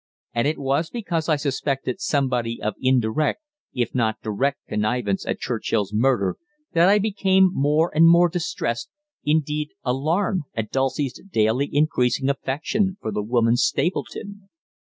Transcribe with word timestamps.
And 0.33 0.47
it 0.47 0.57
was 0.57 0.89
because 0.89 1.29
I 1.29 1.35
suspected 1.35 2.01
somebody 2.01 2.59
of 2.59 2.73
indirect, 2.81 3.43
if 3.71 3.93
not 3.93 4.19
direct, 4.23 4.57
connivance 4.67 5.27
at 5.27 5.37
Churchill's 5.37 5.93
murder, 5.93 6.37
that 6.73 6.89
I 6.89 6.97
became 6.97 7.51
more 7.53 7.91
and 7.93 8.07
more 8.07 8.27
distressed, 8.27 8.89
indeed 9.23 9.69
alarmed, 9.83 10.41
at 10.55 10.71
Dulcie's 10.71 11.21
daily 11.31 11.69
increasing 11.71 12.29
affection 12.31 12.97
for 12.99 13.11
the 13.11 13.21
woman 13.21 13.57
Stapleton. 13.57 14.49